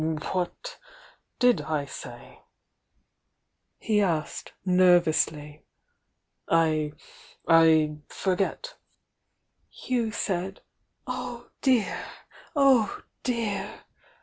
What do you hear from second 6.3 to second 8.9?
"I— I forget"